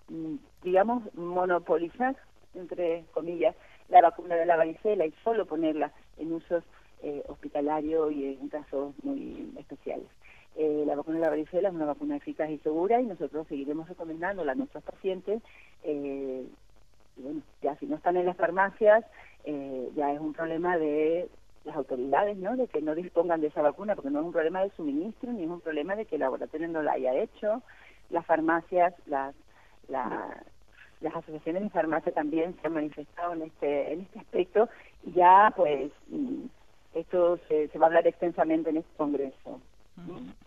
mm, 0.09 0.39
digamos, 0.63 1.13
monopolizar, 1.15 2.15
entre 2.53 3.03
comillas, 3.13 3.55
la 3.89 4.01
vacuna 4.01 4.35
de 4.35 4.45
la 4.45 4.55
varicela 4.55 5.05
y 5.05 5.13
solo 5.23 5.45
ponerla 5.45 5.91
en 6.17 6.33
usos 6.33 6.63
eh, 7.01 7.23
hospitalario 7.27 8.11
y 8.11 8.37
en 8.39 8.49
casos 8.49 8.93
muy 9.03 9.51
especiales. 9.57 10.07
Eh, 10.55 10.83
la 10.85 10.95
vacuna 10.95 11.17
de 11.17 11.23
la 11.23 11.29
varicela 11.29 11.69
es 11.69 11.75
una 11.75 11.85
vacuna 11.85 12.17
eficaz 12.17 12.49
y 12.49 12.57
segura 12.57 12.99
y 12.99 13.05
nosotros 13.05 13.47
seguiremos 13.47 13.87
recomendándola 13.87 14.51
a 14.51 14.55
nuestros 14.55 14.83
pacientes. 14.83 15.41
Eh, 15.83 16.45
bueno, 17.15 17.41
ya 17.61 17.75
si 17.77 17.85
no 17.85 17.95
están 17.95 18.17
en 18.17 18.25
las 18.25 18.35
farmacias, 18.35 19.05
eh, 19.45 19.89
ya 19.95 20.11
es 20.11 20.19
un 20.19 20.33
problema 20.33 20.77
de 20.77 21.29
las 21.63 21.75
autoridades, 21.75 22.37
¿no? 22.37 22.57
De 22.57 22.67
que 22.67 22.81
no 22.81 22.95
dispongan 22.95 23.41
de 23.41 23.47
esa 23.47 23.61
vacuna, 23.61 23.95
porque 23.95 24.09
no 24.09 24.19
es 24.19 24.25
un 24.25 24.31
problema 24.31 24.61
de 24.61 24.71
suministro, 24.71 25.31
ni 25.31 25.43
es 25.43 25.49
un 25.49 25.61
problema 25.61 25.95
de 25.95 26.05
que 26.05 26.15
el 26.15 26.21
laboratorio 26.21 26.67
no 26.67 26.81
la 26.81 26.93
haya 26.93 27.13
hecho. 27.13 27.61
Las 28.09 28.25
farmacias, 28.25 28.93
las, 29.05 29.35
las 29.87 31.15
asociaciones 31.15 31.63
de 31.63 31.69
farmacia 31.69 32.11
también 32.11 32.55
se 32.59 32.67
han 32.67 32.73
manifestado 32.73 33.33
en 33.33 33.43
este, 33.43 33.93
en 33.93 34.01
este 34.01 34.19
aspecto 34.19 34.67
y 35.05 35.13
ya, 35.13 35.53
pues, 35.55 35.91
mm, 36.09 36.45
esto 36.93 37.39
se, 37.47 37.67
se 37.67 37.77
va 37.77 37.85
a 37.85 37.89
hablar 37.89 38.07
extensamente 38.07 38.69
en 38.69 38.77
este 38.77 38.95
congreso. 38.97 39.61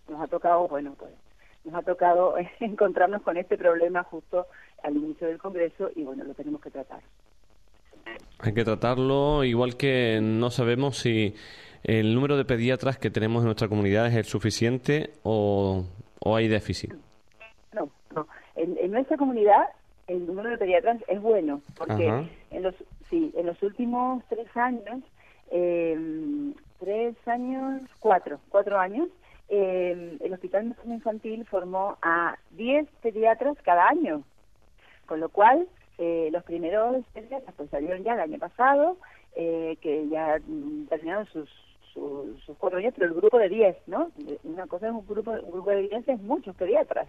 Nos 0.09 0.21
ha 0.21 0.27
tocado, 0.27 0.67
bueno, 0.67 0.95
pues 0.97 1.11
nos 1.63 1.75
ha 1.75 1.81
tocado 1.81 2.35
encontrarnos 2.59 3.21
con 3.21 3.37
este 3.37 3.57
problema 3.57 4.03
justo 4.03 4.47
al 4.83 4.95
inicio 4.97 5.27
del 5.27 5.37
Congreso 5.37 5.89
y 5.95 6.03
bueno, 6.03 6.23
lo 6.23 6.33
tenemos 6.33 6.61
que 6.61 6.69
tratar. 6.69 7.01
Hay 8.39 8.53
que 8.53 8.65
tratarlo, 8.65 9.43
igual 9.43 9.77
que 9.77 10.19
no 10.21 10.49
sabemos 10.49 10.97
si 10.97 11.35
el 11.83 12.13
número 12.13 12.35
de 12.35 12.45
pediatras 12.45 12.97
que 12.97 13.09
tenemos 13.09 13.41
en 13.41 13.45
nuestra 13.45 13.69
comunidad 13.69 14.07
es 14.07 14.15
el 14.15 14.25
suficiente 14.25 15.11
o, 15.23 15.85
o 16.19 16.35
hay 16.35 16.47
déficit. 16.49 16.93
No, 17.73 17.89
no. 18.13 18.27
En, 18.55 18.91
nuestra 18.91 19.17
comunidad 19.17 19.67
el 20.07 20.27
número 20.27 20.49
de 20.49 20.57
pediatras 20.57 20.97
es 21.07 21.21
bueno, 21.21 21.61
porque 21.77 22.27
en 22.51 22.63
los, 22.63 22.75
sí, 23.09 23.33
en 23.35 23.45
los 23.45 23.61
últimos 23.63 24.21
tres 24.27 24.47
años, 24.55 25.01
eh, 25.51 26.53
tres 26.79 27.15
años, 27.27 27.81
cuatro, 27.99 28.39
cuatro 28.49 28.79
años, 28.79 29.09
eh, 29.49 30.17
el 30.19 30.33
Hospital 30.33 30.75
Infantil 30.85 31.45
formó 31.45 31.97
a 32.01 32.37
10 32.51 32.87
pediatras 33.01 33.57
cada 33.63 33.87
año, 33.87 34.23
con 35.05 35.19
lo 35.19 35.29
cual 35.29 35.67
eh, 35.97 36.29
los 36.31 36.43
primeros 36.43 37.05
pediatras 37.13 37.53
pues 37.55 37.69
salieron 37.69 38.03
ya 38.03 38.13
el 38.13 38.21
año 38.21 38.39
pasado, 38.39 38.97
eh, 39.35 39.77
que 39.81 40.07
ya 40.09 40.39
terminaron 40.89 41.25
sus, 41.27 41.49
sus, 41.93 42.57
cuatro 42.57 42.79
años, 42.79 42.93
pero 42.97 43.07
el 43.07 43.13
grupo 43.13 43.37
de 43.37 43.49
10, 43.49 43.77
¿no? 43.87 44.11
Una 44.43 44.65
cosa 44.65 44.87
es 44.87 44.93
un 44.93 45.05
grupo, 45.05 45.31
un 45.31 45.51
grupo 45.51 45.69
de 45.69 45.83
10 45.83 46.09
es 46.09 46.21
muchos 46.21 46.55
pediatras. 46.55 47.07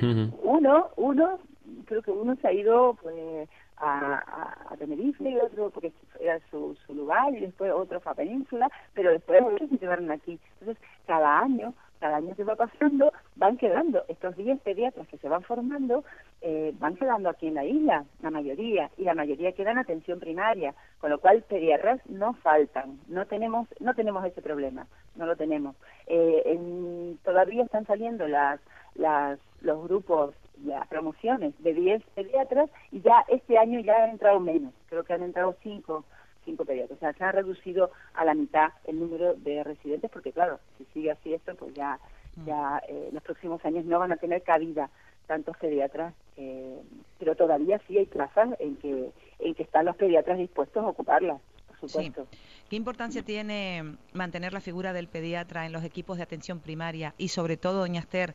uno, 0.42 0.90
uno, 0.96 1.38
creo 1.86 2.02
que 2.02 2.10
uno 2.10 2.36
se 2.36 2.48
ha 2.48 2.52
ido 2.52 2.96
pues 3.02 3.48
a, 3.80 4.66
a, 4.70 4.76
Tenerife 4.76 5.28
y 5.28 5.36
otro 5.38 5.70
porque 5.70 5.92
era 6.20 6.38
su, 6.50 6.76
su 6.86 6.94
lugar 6.94 7.34
y 7.34 7.40
después 7.40 7.72
otro 7.72 8.00
fue 8.00 8.12
a 8.12 8.14
Península, 8.14 8.70
pero 8.94 9.10
después 9.10 9.42
otros 9.42 9.68
se 9.68 9.78
quedaron 9.78 10.10
aquí. 10.10 10.38
Entonces, 10.60 10.82
cada 11.06 11.40
año, 11.40 11.74
cada 11.98 12.16
año 12.16 12.34
que 12.34 12.44
va 12.44 12.56
pasando, 12.56 13.12
van 13.36 13.56
quedando, 13.56 14.04
estos 14.08 14.36
10 14.36 14.60
pediatras 14.60 15.06
que 15.08 15.18
se 15.18 15.28
van 15.28 15.42
formando, 15.42 16.04
eh, 16.40 16.74
van 16.78 16.96
quedando 16.96 17.28
aquí 17.28 17.48
en 17.48 17.54
la 17.54 17.64
isla, 17.64 18.04
la 18.22 18.30
mayoría, 18.30 18.90
y 18.96 19.04
la 19.04 19.14
mayoría 19.14 19.52
quedan 19.52 19.72
en 19.72 19.78
atención 19.80 20.18
primaria, 20.18 20.74
con 21.00 21.10
lo 21.10 21.18
cual 21.18 21.42
pediatras 21.42 22.00
no 22.06 22.34
faltan, 22.34 22.98
no 23.08 23.26
tenemos, 23.26 23.68
no 23.80 23.94
tenemos 23.94 24.24
ese 24.24 24.40
problema, 24.40 24.86
no 25.16 25.26
lo 25.26 25.36
tenemos. 25.36 25.76
Eh, 26.06 27.16
todavía 27.22 27.64
están 27.64 27.86
saliendo 27.86 28.26
las, 28.28 28.60
las, 28.94 29.38
los 29.60 29.82
grupos 29.84 30.34
las 30.64 30.86
promociones 30.88 31.54
de 31.58 31.74
10 31.74 32.02
pediatras 32.14 32.70
y 32.92 33.00
ya 33.00 33.24
este 33.28 33.58
año 33.58 33.80
ya 33.80 34.04
han 34.04 34.10
entrado 34.10 34.40
menos, 34.40 34.72
creo 34.88 35.04
que 35.04 35.12
han 35.12 35.22
entrado 35.22 35.56
5 35.62 36.04
cinco 36.44 36.64
pediatras, 36.64 36.96
o 36.96 37.00
sea, 37.00 37.12
se 37.12 37.24
ha 37.24 37.32
reducido 37.32 37.90
a 38.14 38.24
la 38.24 38.34
mitad 38.34 38.70
el 38.84 38.98
número 38.98 39.34
de 39.34 39.62
residentes 39.62 40.10
porque 40.10 40.32
claro, 40.32 40.58
si 40.78 40.84
sigue 40.94 41.10
así 41.10 41.34
esto, 41.34 41.54
pues 41.54 41.74
ya 41.74 41.98
mm. 42.36 42.46
ya 42.46 42.82
eh, 42.88 43.06
en 43.08 43.14
los 43.14 43.22
próximos 43.22 43.64
años 43.64 43.84
no 43.84 43.98
van 43.98 44.12
a 44.12 44.16
tener 44.16 44.42
cabida 44.42 44.90
tantos 45.26 45.56
pediatras, 45.58 46.14
eh, 46.36 46.80
pero 47.18 47.36
todavía 47.36 47.80
sí 47.86 47.98
hay 47.98 48.06
plazas 48.06 48.48
en 48.58 48.76
que 48.76 49.12
en 49.38 49.54
que 49.54 49.62
están 49.62 49.84
los 49.84 49.96
pediatras 49.96 50.38
dispuestos 50.38 50.84
a 50.84 50.88
ocuparlas. 50.88 51.40
Por 51.68 51.88
supuesto. 51.88 52.26
¿Qué 52.68 52.76
importancia 52.76 53.22
tiene 53.22 53.96
mantener 54.12 54.52
la 54.52 54.60
figura 54.60 54.92
del 54.92 55.08
pediatra 55.08 55.64
en 55.64 55.72
los 55.72 55.82
equipos 55.82 56.18
de 56.18 56.24
atención 56.24 56.60
primaria 56.60 57.14
y 57.16 57.28
sobre 57.28 57.56
todo, 57.56 57.78
doña 57.80 58.00
Esther, 58.00 58.34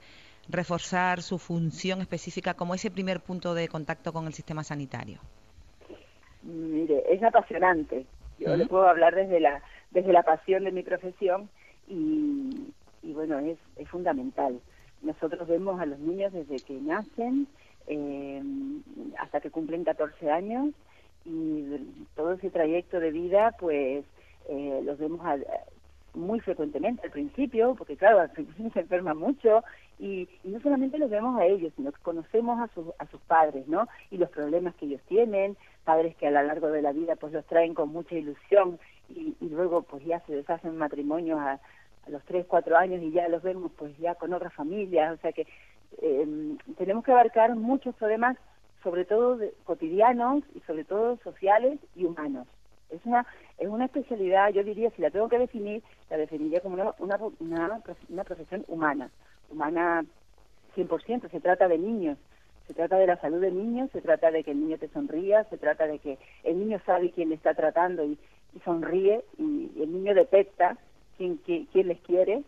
reforzar 0.50 1.22
su 1.22 1.38
función 1.38 2.02
específica 2.02 2.54
como 2.54 2.75
ese 2.75 2.92
primer 2.92 3.22
punto 3.22 3.54
de 3.54 3.68
contacto 3.68 4.14
con 4.14 4.28
el 4.28 4.34
sistema 4.34 4.64
sanitario? 4.64 5.20
Mire, 6.44 7.04
es 7.10 7.24
apasionante. 7.24 8.06
Yo 8.38 8.56
le 8.56 8.66
puedo 8.68 8.88
hablar 8.88 9.16
desde 9.16 9.40
la 9.40 9.62
desde 9.92 10.12
la 10.12 10.24
pasión 10.24 10.66
de 10.66 10.72
mi 10.72 10.84
profesión 10.84 11.50
y, 11.88 12.74
y 13.02 13.14
bueno, 13.14 13.40
es, 13.40 13.58
es 13.78 13.88
fundamental. 13.90 14.60
Nosotros 15.02 15.48
vemos 15.48 15.80
a 15.80 15.86
los 15.86 16.00
niños 16.00 16.34
desde 16.34 16.58
que 16.58 16.74
nacen 16.74 17.48
eh, 17.88 18.44
hasta 19.18 19.40
que 19.40 19.52
cumplen 19.52 19.84
14 19.84 20.30
años 20.30 20.74
y 21.24 21.64
todo 22.16 22.34
ese 22.34 22.50
trayecto 22.50 23.00
de 23.00 23.12
vida, 23.12 23.56
pues 23.60 24.06
eh, 24.50 24.82
los 24.84 24.98
vemos 25.00 25.22
muy 26.14 26.40
frecuentemente 26.40 27.04
al 27.04 27.12
principio, 27.12 27.75
porque 27.75 27.98
claro, 27.98 28.20
al 28.20 28.32
principio 28.32 28.70
se 28.74 28.82
enferma 28.82 29.14
mucho 29.14 29.64
y, 30.00 30.28
no 30.44 30.60
solamente 30.60 30.98
los 30.98 31.10
vemos 31.10 31.40
a 31.40 31.46
ellos, 31.46 31.72
sino 31.75 31.92
que 31.92 32.02
conocemos 32.02 32.60
a, 32.60 32.68
sus 32.74 32.88
a 33.00 33.06
sus 33.08 33.22
padres, 33.22 33.68
¿no? 33.68 33.88
Y 34.12 34.18
los 34.18 34.30
problemas 34.30 34.75
que 34.75 34.86
ellos 34.86 35.02
tienen, 35.08 35.56
padres 35.84 36.16
que 36.16 36.28
a 36.28 36.32
lo 36.32 36.44
largo 36.44 36.68
de 36.68 36.82
la 36.82 36.92
vida 36.92 37.16
pues 37.16 37.34
los 37.34 37.46
traen 37.46 37.74
con 37.74 37.90
mucha 37.90 38.16
ilusión 38.16 38.80
y, 39.10 39.36
luego 39.42 39.84
pues 39.84 40.04
ya 40.06 40.20
se 40.22 40.36
deshacen 40.36 40.78
matrimonios 40.78 41.40
a, 41.40 41.54
a, 41.54 42.10
los 42.10 42.24
tres, 42.25 42.46
cuatro 42.48 42.78
años 42.78 43.02
y 43.02 43.12
ya 43.12 43.28
los 43.30 43.44
vemos 43.44 43.72
pues 43.78 43.98
ya 43.98 44.16
con 44.16 44.34
otras 44.34 44.54
familias, 44.54 45.18
o 45.18 45.22
sea 45.22 45.32
que 45.32 45.48
eh, 46.02 46.58
tenemos 46.78 47.04
que 47.04 47.12
abarcar 47.12 47.56
muchos 47.56 47.96
problemas, 47.96 48.38
sobre 48.84 49.06
todo 49.06 49.40
cotidianos 49.64 50.44
y 50.54 50.60
sobre 50.62 50.84
todo 50.84 51.18
sociales 51.24 51.80
y 51.96 52.06
humanos. 52.06 52.48
Es 52.90 53.04
una, 53.06 53.25
es 53.58 53.68
una 53.68 53.86
especialidad, 53.86 54.50
yo 54.50 54.64
diría, 54.64 54.92
si 54.92 55.02
la 55.02 55.10
tengo 55.10 55.28
que 55.28 55.40
definir, 55.40 55.82
la 56.10 56.18
definiría 56.18 56.60
como 56.60 56.75
una, 56.75 56.94
una, 57.00 57.18
una, 57.40 57.82
una 58.10 58.24
profesión 58.24 58.64
humana 58.68 59.10
humana 59.50 60.06
100%, 60.75 61.30
se 61.30 61.40
trata 61.40 61.68
de 61.68 61.78
niños, 61.78 62.18
se 62.68 62.74
trata 62.74 62.98
de 62.98 63.08
la 63.08 63.18
salud 63.18 63.42
del 63.42 63.56
niño, 63.56 63.88
se 63.92 64.02
trata 64.02 64.32
de 64.32 64.44
que 64.44 64.52
el 64.52 64.60
niño 64.60 64.78
te 64.78 64.88
sonría, 64.90 65.44
se 65.46 65.58
trata 65.58 65.88
de 65.88 66.00
que 66.00 66.18
el 66.44 66.60
niño 66.60 66.80
sabe 66.86 67.12
quién 67.12 67.30
le 67.30 67.36
está 67.36 67.54
tratando 67.54 68.04
y, 68.04 68.18
sonríe 68.64 69.24
y, 69.38 69.72
el 69.82 69.92
niño 69.92 70.14
detecta 70.14 70.78
quién, 71.18 71.38
quién, 71.46 71.88
les 71.88 72.00
quiere 72.00 72.44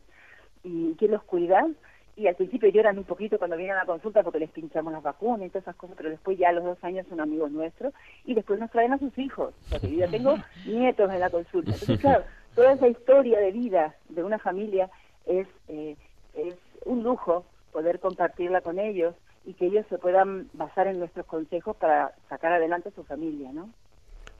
y 0.63 0.95
quién 0.97 1.11
los 1.11 1.23
cuida. 1.23 1.67
Y 2.15 2.27
al 2.27 2.35
principio 2.35 2.69
lloran 2.69 2.97
un 2.97 3.03
poquito 3.03 3.37
cuando 3.37 3.57
vienen 3.57 3.75
a 3.75 3.81
la 3.81 3.85
consulta 3.85 4.23
porque 4.23 4.39
les 4.39 4.49
pinchamos 4.49 4.91
las 4.91 5.03
vacunas 5.03 5.45
y 5.45 5.49
todas 5.49 5.65
esas 5.65 5.75
cosas, 5.75 5.95
pero 5.95 6.09
después 6.09 6.37
ya 6.37 6.49
a 6.49 6.53
los 6.53 6.63
dos 6.63 6.83
años 6.83 7.05
son 7.07 7.19
amigos 7.19 7.51
nuestros 7.51 7.93
y 8.25 8.33
después 8.33 8.59
nos 8.59 8.71
traen 8.71 8.93
a 8.93 8.97
sus 8.97 9.15
hijos. 9.19 9.53
Porque 9.69 9.91
yo 9.91 9.99
ya 9.99 10.07
tengo 10.07 10.35
nietos 10.65 11.11
en 11.11 11.19
la 11.19 11.29
consulta. 11.29 11.73
Entonces, 11.73 11.99
claro, 11.99 12.23
toda 12.55 12.73
esa 12.73 12.87
historia 12.87 13.39
de 13.39 13.51
vida 13.51 13.95
de 14.09 14.23
una 14.23 14.39
familia 14.39 14.89
es, 15.27 15.47
eh, 15.67 15.95
es 16.33 16.55
un 16.87 17.03
lujo 17.03 17.45
poder 17.71 17.99
compartirla 17.99 18.61
con 18.61 18.79
ellos 18.79 19.13
y 19.45 19.53
que 19.53 19.67
ellos 19.67 19.85
se 19.89 19.97
puedan 19.97 20.49
basar 20.53 20.87
en 20.87 20.99
nuestros 20.99 21.25
consejos 21.25 21.75
para 21.77 22.13
sacar 22.29 22.51
adelante 22.53 22.91
su 22.95 23.03
familia, 23.03 23.51
¿no? 23.53 23.69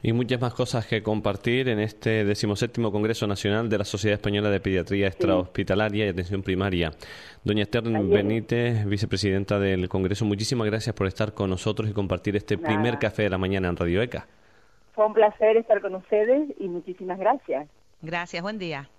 Y 0.03 0.13
muchas 0.13 0.39
más 0.39 0.53
cosas 0.53 0.85
que 0.85 1.01
compartir 1.01 1.69
en 1.69 1.79
este 1.79 2.23
decimoséptimo 2.23 2.91
Congreso 2.91 3.25
Nacional 3.25 3.67
de 3.67 3.79
la 3.79 3.83
Sociedad 3.83 4.15
Española 4.15 4.49
de 4.49 4.59
Pediatría 4.59 5.07
Extrahospitalaria 5.07 6.05
y 6.05 6.09
Atención 6.09 6.43
Primaria. 6.43 6.91
Doña 7.43 7.63
Esther 7.63 7.83
Benítez, 7.83 8.85
vicepresidenta 8.85 9.59
del 9.59 9.89
Congreso, 9.89 10.23
muchísimas 10.25 10.67
gracias 10.67 10.95
por 10.95 11.07
estar 11.07 11.33
con 11.33 11.49
nosotros 11.49 11.89
y 11.89 11.93
compartir 11.93 12.35
este 12.35 12.59
primer 12.59 12.99
café 12.99 13.23
de 13.23 13.29
la 13.31 13.39
mañana 13.39 13.69
en 13.69 13.75
Radio 13.75 14.01
ECA. 14.03 14.27
Fue 14.93 15.05
un 15.05 15.13
placer 15.13 15.57
estar 15.57 15.81
con 15.81 15.95
ustedes 15.95 16.53
y 16.59 16.67
muchísimas 16.67 17.17
gracias. 17.17 17.67
Gracias, 18.01 18.43
buen 18.43 18.59
día. 18.59 18.89